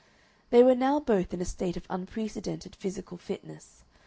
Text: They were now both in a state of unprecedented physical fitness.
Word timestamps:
They 0.49 0.63
were 0.63 0.73
now 0.73 0.99
both 0.99 1.31
in 1.31 1.41
a 1.41 1.45
state 1.45 1.77
of 1.77 1.85
unprecedented 1.87 2.75
physical 2.75 3.19
fitness. 3.19 3.83